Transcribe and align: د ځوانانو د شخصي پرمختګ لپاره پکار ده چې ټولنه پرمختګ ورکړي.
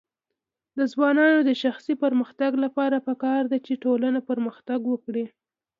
د 0.77 0.79
ځوانانو 0.91 1.39
د 1.45 1.51
شخصي 1.63 1.93
پرمختګ 2.03 2.51
لپاره 2.63 2.97
پکار 3.07 3.41
ده 3.51 3.57
چې 3.65 3.73
ټولنه 3.83 4.19
پرمختګ 4.29 4.79
ورکړي. 4.91 5.25